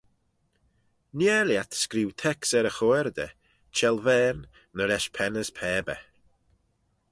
[1.17, 3.31] Nhare lhiat screeu teks er y choearrooder,
[3.75, 5.99] çhellvane, ny lesh pen as pabyr?